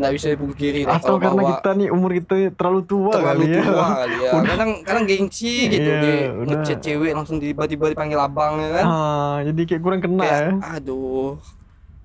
nggak 0.00 0.12
bisa 0.12 0.26
dipungkiri 0.30 0.80
Atau 0.82 0.96
kalau 1.12 1.18
karena 1.20 1.36
bahwa 1.36 1.50
kita 1.52 1.70
nih 1.74 1.88
umur 1.90 2.10
kita 2.10 2.34
terlalu 2.52 2.80
tua 2.82 3.12
terlalu 3.12 3.28
kali 3.42 3.44
ya. 3.46 3.62
tua 3.62 3.86
kali 3.94 4.16
ya. 4.18 4.32
Kadang 4.42 4.70
kadang 4.80 5.04
gengsi 5.04 5.54
gitu 5.68 5.84
Iya, 5.84 6.00
di 6.00 6.12
udah. 6.34 6.48
ngechat 6.56 6.78
cewek 6.80 7.12
langsung 7.12 7.36
tiba-tiba 7.36 7.84
dipanggil 7.86 8.16
abang 8.16 8.56
ya 8.56 8.70
kan? 8.72 8.84
Ah, 8.84 9.36
Jadi 9.42 9.60
kayak 9.64 9.80
kurang 9.80 10.00
kena 10.00 10.22
kayak 10.22 10.40
ya. 10.40 10.52
Aduh 10.74 11.36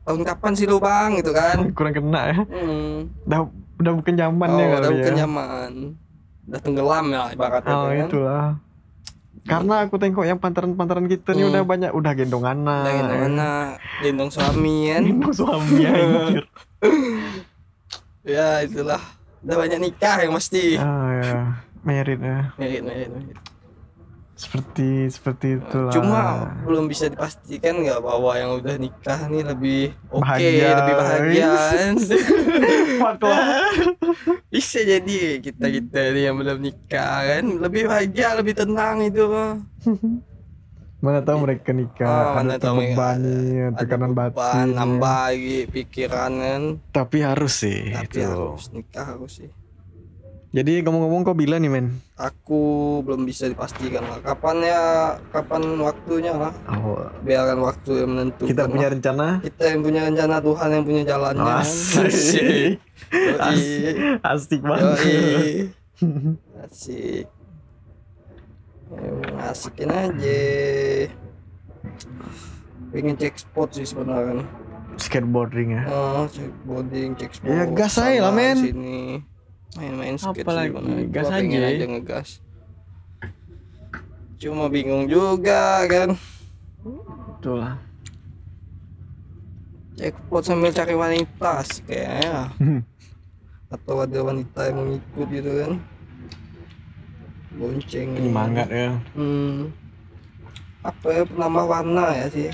tahun 0.04 0.22
kapan 0.24 0.52
sih 0.54 0.66
lu 0.66 0.78
bang? 0.78 1.10
Gitu 1.16 1.32
kan. 1.32 1.58
Kurang 1.74 1.94
kena 1.94 2.22
ya. 2.28 2.38
Hmm. 2.44 3.10
Udah, 3.26 3.40
udah 3.76 3.92
bukan 3.96 4.14
zamannya 4.14 4.54
oh, 4.60 4.70
kali 4.70 4.78
udah 4.78 4.92
ya. 4.92 4.98
bukan 5.00 5.16
zaman 5.18 5.72
udah 6.46 6.60
tenggelam 6.62 7.06
ya 7.10 7.22
ibaratnya 7.32 7.74
Oh 7.74 7.88
kan. 7.88 7.98
itulah. 8.04 8.46
Karena 9.46 9.76
aku 9.80 9.96
tengok 9.96 10.26
yang 10.26 10.38
pantaran-pantaran 10.38 11.06
kita 11.06 11.30
nih 11.32 11.42
Hmm. 11.42 11.52
udah 11.52 11.64
banyak 11.64 11.92
Udah 11.92 12.12
gendong 12.14 12.44
anak. 12.44 12.82
udah 12.82 12.94
gitu 12.96 13.14
mana 13.16 13.52
gendong 14.00 14.30
suami 14.30 14.78
kan? 14.88 15.02
Gendong 15.08 15.34
suami 15.34 15.82
anjir 15.82 16.46
ya 18.26 18.66
itulah. 18.66 19.02
Udah 19.46 19.56
banyak 19.62 19.78
nikah 19.78 20.26
yang 20.26 20.34
mesti 20.34 20.82
Ah 20.82 21.10
ya. 21.22 21.34
Merit 21.86 22.18
ya. 22.18 22.50
Merit 22.58 22.82
merit 22.82 23.10
merit. 23.14 23.38
Seperti 24.36 25.08
seperti 25.08 25.64
itulah. 25.64 25.96
Cuma 25.96 26.52
belum 26.68 26.92
bisa 26.92 27.08
dipastikan 27.08 27.80
nggak 27.80 28.04
bahwa 28.04 28.36
yang 28.36 28.60
udah 28.60 28.76
nikah 28.76 29.32
nih 29.32 29.48
lebih 29.48 29.82
oke 30.12 30.20
Bahagia. 30.28 30.70
lebih 30.76 30.96
bahagia 31.00 31.52
kan? 31.56 31.96
Bisa 34.52 34.80
jadi 34.84 35.40
kita 35.40 35.72
kita 35.72 36.00
ini 36.12 36.22
yang 36.28 36.36
belum 36.36 36.60
nikah 36.60 37.16
kan? 37.24 37.44
Lebih 37.64 37.88
bahagia 37.88 38.36
lebih 38.36 38.60
tenang 38.60 39.08
itu 39.08 39.24
mah 39.24 39.56
Mana 40.98 41.22
tahu 41.22 41.38
mereka 41.42 41.70
nikah 41.70 42.08
Oh, 42.34 42.40
Ada 42.40 42.56
terbebani 42.58 43.70
Tekanan 43.76 44.12
batin. 44.12 44.74
nambah 44.74 45.16
lagi 45.30 45.68
pikiran 45.68 46.32
kan. 46.36 46.62
Tapi 46.90 47.18
harus 47.22 47.54
sih 47.58 47.92
tapi 47.92 48.20
itu. 48.20 48.26
harus 48.26 48.64
nikah 48.70 49.06
harus 49.06 49.34
sih. 49.38 49.52
Jadi 50.50 50.80
ngomong-ngomong 50.80 51.28
kok 51.28 51.36
bila 51.36 51.60
nih 51.60 51.68
men? 51.68 52.00
Aku 52.16 52.60
belum 53.04 53.28
bisa 53.28 53.44
dipastikan 53.44 54.00
lah 54.02 54.24
kapan 54.24 54.64
ya 54.64 54.82
kapan 55.30 55.62
waktunya 55.78 56.32
lah 56.32 56.56
oh, 56.72 57.12
biarkan 57.22 57.60
waktu 57.60 57.92
yang 58.00 58.10
menentukan 58.10 58.50
Kita 58.50 58.64
punya 58.66 58.88
lah. 58.88 58.94
rencana? 58.96 59.28
Kita 59.44 59.64
yang 59.68 59.80
punya 59.84 60.02
rencana 60.08 60.36
Tuhan 60.40 60.70
yang 60.72 60.84
punya 60.84 61.04
jalannya. 61.04 61.54
Asik. 61.60 62.80
Asik. 64.24 64.60
Banget 64.64 64.96
Yoi. 65.04 65.52
asik 66.64 67.28
asikin 69.56 69.88
aja. 69.88 70.40
Pengen 72.92 73.16
cek 73.16 73.36
spot 73.40 73.72
sih 73.72 73.88
sebenarnya. 73.88 74.44
Skateboarding 75.00 75.80
ya? 75.80 75.84
Oh 75.88 76.28
cek 76.28 76.52
boarding 76.68 77.16
cek 77.16 77.32
spot. 77.40 77.48
Ya, 77.48 77.64
gas 77.72 77.96
aja 77.96 78.28
lah, 78.28 78.34
men. 78.36 78.60
sini. 78.60 79.00
Main-main 79.80 80.20
skate 80.20 80.44
Apa 80.44 80.52
sih. 80.60 81.08
Gas 81.08 81.28
pengen 81.32 81.64
aja. 81.64 81.72
aja 81.72 81.86
ngegas. 81.88 82.30
Cuma 84.36 84.68
bingung 84.68 85.08
juga 85.08 85.88
kan. 85.88 86.20
Betul 87.32 87.64
lah. 87.64 87.80
Cek 89.96 90.12
spot 90.28 90.44
sambil 90.44 90.76
cari 90.76 90.96
wanita 91.00 91.64
sih 91.64 91.80
kayaknya 91.88 92.52
atau 93.76 94.04
ada 94.04 94.20
wanita 94.20 94.60
yang 94.68 94.78
mengikut 94.84 95.28
gitu 95.32 95.52
kan 95.64 95.72
bonceng 97.56 98.10
Penyemangat 98.20 98.68
ya 98.70 98.90
hmm 99.16 99.72
apa 100.86 101.08
ya 101.10 101.24
penambah 101.26 101.66
warna 101.66 102.06
ya 102.14 102.26
sih 102.30 102.50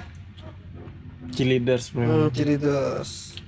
cheerleaders 1.31 1.91
bro 1.91 2.03
Hmm, 2.05 2.27
cheerleaders. 2.36 3.39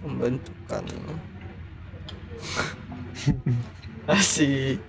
Pembentukan. 0.00 0.84
asik. 4.08 4.80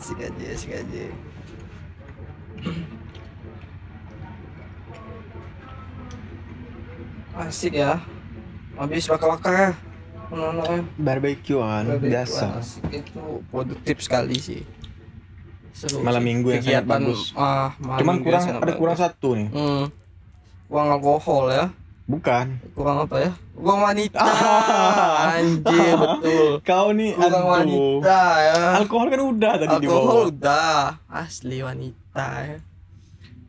Asik 0.00 0.16
aja, 0.16 0.44
asik 0.56 0.72
aja. 0.80 1.04
Asik 7.36 7.72
ya. 7.76 8.00
Habis 8.80 9.12
bakar-bakar 9.12 9.52
ya. 9.52 9.70
Kan 10.30 11.98
biasa 11.98 12.62
Asik. 12.62 12.82
Itu 12.88 13.42
produktif 13.50 13.96
sekali 13.98 14.38
sih. 14.38 14.62
Seru 15.74 16.02
Malam 16.02 16.22
sih. 16.22 16.28
minggu 16.30 16.48
yang 16.50 16.62
sangat 16.62 16.86
bagus. 16.86 17.20
Ah, 17.34 17.74
cuman 17.78 18.22
kurang 18.22 18.42
ada 18.46 18.72
kurang 18.74 18.94
bagus. 18.94 19.06
satu 19.06 19.28
nih 19.34 19.48
Hmm. 19.50 19.84
Kurang 20.70 20.88
alkohol 20.92 21.44
ya. 21.50 21.66
bukan 22.06 22.46
Kurang 22.74 23.06
apa 23.06 23.16
ya? 23.18 23.30
Kurang 23.54 23.80
wanita. 23.80 24.18
Anjir, 25.34 25.94
betul. 25.94 26.58
kau 26.60 26.90
nih 26.90 27.14
Kurang 27.14 27.30
aduh. 27.34 27.54
wanita 27.54 28.18
ya. 28.40 28.54
alkohol 28.78 29.06
kan 29.08 29.20
udah 29.24 29.52
tadi 29.56 29.74
di 29.78 29.86
Alkohol 29.86 30.06
bawah 30.06 30.26
udah. 30.26 30.78
Asli 31.06 31.58
wanita 31.60 32.26
ya. 32.44 32.58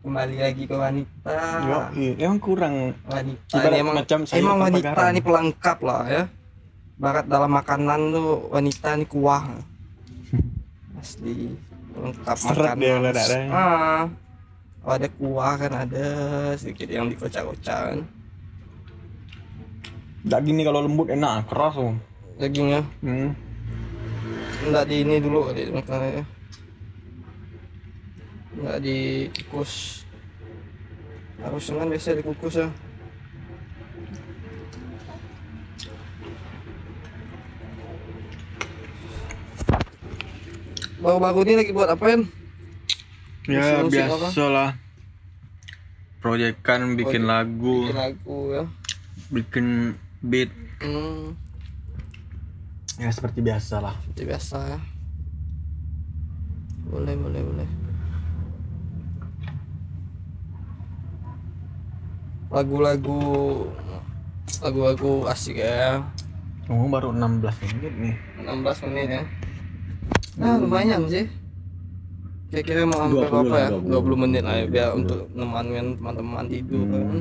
Kembali 0.02 0.36
lagi 0.36 0.64
ke 0.66 0.74
wanita. 0.74 1.38
Yo, 1.62 1.78
iya, 1.94 2.12
emang 2.26 2.42
kurang 2.42 2.98
Wanita 3.06 3.54
ini 3.62 3.78
emang, 3.78 3.96
macam 3.96 4.20
emang 4.26 4.58
wanita 4.58 5.02
ini 5.10 5.22
pelengkap 5.22 5.78
lah 5.82 6.02
ya. 6.10 6.24
Barat 7.02 7.26
dalam 7.26 7.50
makanan 7.50 8.14
tuh 8.14 8.46
wanita 8.54 8.94
ini 8.94 9.06
kuah. 9.10 9.42
Asli 11.02 11.58
pelengkap 11.92 12.38
Seret 12.38 12.78
makanan. 12.78 13.14
dia. 13.18 13.42
Ah. 13.50 14.06
Oh, 14.86 14.94
ada 14.94 15.10
kuah 15.18 15.58
kan 15.58 15.74
ada 15.90 16.06
sedikit 16.58 16.90
yang 16.90 17.10
dikocak-kocak 17.10 18.02
daging 20.22 20.62
nih 20.62 20.66
kalau 20.70 20.86
lembut 20.86 21.10
enak 21.10 21.50
keras 21.50 21.74
tuh 21.78 21.94
Dagingnya 22.38 22.82
hmm. 23.06 23.30
enggak 24.66 24.86
di 24.90 25.06
ini 25.06 25.22
dulu 25.22 25.54
di 25.54 25.70
makannya. 25.70 26.26
Enggak 28.58 28.78
dikukus. 28.82 30.02
Harus 31.38 31.70
kan 31.70 31.86
biasa 31.86 32.18
dikukus 32.18 32.66
ya. 32.66 32.70
Baru-baru 41.02 41.40
ini 41.44 41.54
lagi 41.58 41.72
buat 41.74 41.90
apaan? 41.90 42.30
ya 43.50 43.82
biasa 43.82 44.46
lah 44.54 44.78
proyekan 46.22 46.94
bikin 46.94 47.26
lagu 47.26 47.90
Bikin 47.90 47.98
lagu 47.98 48.40
ya. 48.54 48.64
bikin 49.34 49.66
beat 50.22 50.54
Hmm, 50.78 51.34
ya 52.98 53.10
seperti 53.10 53.42
biasa 53.42 53.82
lah 53.82 53.98
seperti 54.02 54.30
biasa 54.30 54.58
ya. 54.68 54.80
Boleh, 56.86 57.14
boleh, 57.14 57.42
boleh. 57.42 57.70
Lagu-lagu 62.50 63.22
lagu-lagu 64.62 65.12
asik 65.26 65.58
ya. 65.58 66.06
ngomong 66.70 66.90
baru 66.94 67.10
16 67.12 67.42
menit 67.74 67.94
nih 67.98 68.16
16 68.42 68.86
menit 68.86 69.08
ya. 69.10 69.24
Nah, 70.36 70.56
lumayan 70.56 71.04
sih. 71.08 71.26
Kira-kira 72.48 72.84
mau 72.84 73.08
20 73.08 73.16
berapa 73.22 73.44
lah, 73.48 73.60
ya? 73.62 73.70
20. 73.80 74.12
20 74.12 74.22
menit 74.22 74.42
lah 74.44 74.56
ya 74.56 74.66
biar 74.66 74.90
untuk 74.94 75.24
nemenin 75.32 75.96
teman-teman 75.96 76.46
tidur 76.46 76.84
Hmm. 76.84 76.92
kan. 76.92 77.20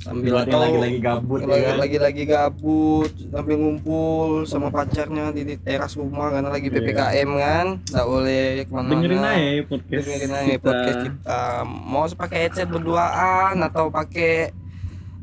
Sambil 0.00 0.32
atau 0.32 0.58
lagi-lagi 0.64 0.98
gabut 0.98 1.40
ya 1.40 1.48
lagi, 1.50 1.60
kan? 1.62 1.76
lagi-lagi 1.76 2.22
gabut 2.24 3.10
sambil 3.20 3.56
ngumpul 3.58 4.28
sama 4.42 4.72
pacarnya 4.72 5.28
di, 5.28 5.44
di 5.44 5.56
teras 5.60 5.92
rumah 5.92 6.32
karena 6.32 6.48
lagi 6.48 6.66
Iya. 6.66 6.76
PPKM 6.78 7.30
kan. 7.36 7.66
Enggak 7.84 8.06
boleh 8.08 8.42
ke 8.56 8.70
mana-mana. 8.70 8.92
dengerin 8.96 9.20
aja 9.20 9.36
ya 9.36 9.62
podcast 9.62 10.00
dengerin 10.00 10.30
aja 10.32 10.46
kita. 10.48 10.62
podcast 10.64 11.00
kita 11.04 11.42
mau 11.84 12.04
pakai 12.08 12.38
headset 12.40 12.68
berduaan 12.70 13.54
atau 13.60 13.84
pakai 13.90 14.34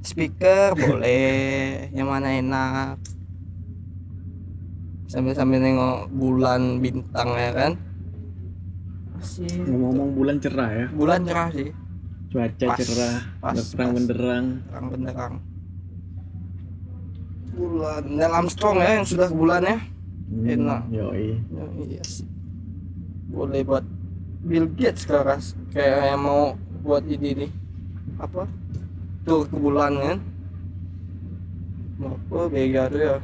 speaker 0.04 0.68
boleh 0.78 1.26
yang 1.90 2.08
mana 2.08 2.30
enak 2.30 3.02
sambil 5.08 5.34
sambil 5.34 5.60
nengok 5.64 6.12
bulan 6.12 6.84
bintang 6.84 7.30
ya 7.36 7.52
kan 7.56 7.72
ngomong 9.68 10.14
bulan 10.14 10.38
cerah 10.40 10.70
ya 10.70 10.86
bulan 10.94 11.20
cerah 11.26 11.50
sih 11.52 11.70
cuaca 12.28 12.68
Pas, 12.68 12.78
cerah 12.84 13.16
pas, 13.40 13.56
terang 13.56 13.92
benderang 13.96 14.46
terang 14.68 14.86
benderang 14.92 15.34
bulan 17.58 18.04
Neil 18.06 18.34
Armstrong 18.36 18.78
ya 18.84 18.90
yang 19.02 19.08
sudah 19.08 19.28
ke 19.32 19.36
bulan 19.36 19.64
ya 19.64 19.78
Enak. 20.28 20.92
Hmm, 20.92 20.96
yoi 20.96 21.40
Ya, 21.56 21.64
iya 21.88 22.04
sih. 22.04 22.28
Boleh 23.32 23.64
buat 23.64 23.84
Bill 24.44 24.68
Gates 24.76 25.08
sekarang 25.08 25.40
kayak 25.72 26.12
yang 26.12 26.22
mau 26.24 26.56
buat 26.84 27.04
ini 27.08 27.48
nih. 27.48 27.52
Apa? 28.20 28.44
Tur 29.24 29.48
ke 29.48 29.56
bulan 29.56 29.96
kan. 29.96 30.18
Apa 32.04 32.40
bega 32.52 32.92
tuh 32.92 33.00
ya. 33.00 33.16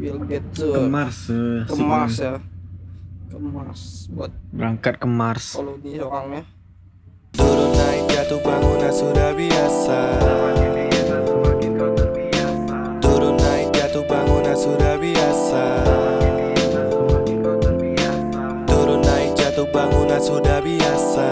we'll 0.00 0.24
get 0.24 0.40
to 0.56 0.72
ke 0.72 0.80
eh, 0.80 0.88
Mars 0.88 1.28
uh, 1.28 1.68
ke 1.68 1.74
Mars 1.76 2.16
ya. 2.16 2.40
Ke 3.28 3.36
Mars 3.36 4.08
buat 4.08 4.32
berangkat 4.50 4.94
ke 4.96 5.06
Mars. 5.06 5.46
kalau 5.54 5.76
di 5.76 6.00
orangnya. 6.00 6.42
Turun 7.36 7.70
naik 7.76 8.02
jatuh 8.10 8.40
bangunan 8.42 8.90
sudah 8.90 9.30
biasa. 9.36 10.00
Turun 13.04 13.36
naik 13.38 13.68
jatuh 13.76 14.04
bangunan 14.08 14.56
sudah 14.56 14.94
biasa. 14.98 15.64
Turun 18.66 19.00
naik 19.04 19.30
jatuh 19.38 19.68
bangunan 19.70 20.18
sudah 20.18 20.58
biasa. 20.58 21.28